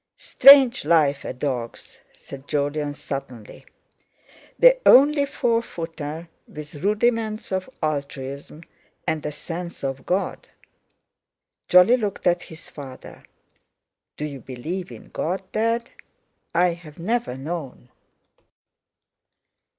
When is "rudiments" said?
6.83-7.51